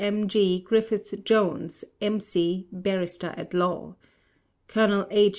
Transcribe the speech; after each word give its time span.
M. 0.01 0.27
G. 0.27 0.59
Griffith 0.61 1.13
Jones, 1.23 1.85
M.C., 2.01 2.67
Barrister 2.71 3.35
at 3.37 3.53
Law 3.53 3.97
Colonel 4.67 5.05
H. 5.11 5.29